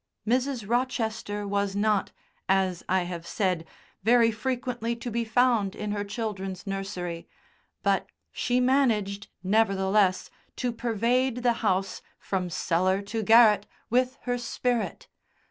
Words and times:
Mrs. 0.27 0.67
Rochester 0.67 1.47
was 1.47 1.75
not, 1.75 2.11
as 2.49 2.83
I 2.89 3.01
have 3.03 3.27
said, 3.27 3.67
very 4.01 4.31
frequently 4.31 4.95
to 4.95 5.11
be 5.11 5.23
found 5.23 5.75
in 5.75 5.91
her 5.91 6.03
children's 6.03 6.65
nursery, 6.65 7.27
but 7.83 8.07
she 8.31 8.59
managed, 8.59 9.27
nevertheless, 9.43 10.31
to 10.55 10.71
pervade 10.71 11.43
the 11.43 11.53
house, 11.61 12.01
from 12.17 12.49
cellar 12.49 13.03
to 13.03 13.21
garret, 13.21 13.67
with 13.91 14.17
her 14.23 14.39
spirit. 14.39 15.07